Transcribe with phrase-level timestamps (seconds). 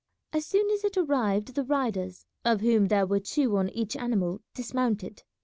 [0.33, 4.41] As soon as it arrived the riders, of whom there were two on each animal,
[4.55, 5.21] dismounted.